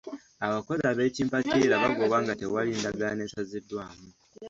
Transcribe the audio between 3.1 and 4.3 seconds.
esaziddwamu.